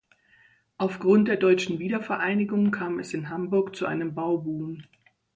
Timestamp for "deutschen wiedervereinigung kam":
1.37-2.97